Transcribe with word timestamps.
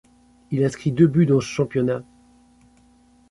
Il 0.49 0.63
inscrit 0.65 0.91
deux 0.91 1.05
buts 1.05 1.27
dans 1.27 1.39
ce 1.39 1.45
championnat. 1.45 2.01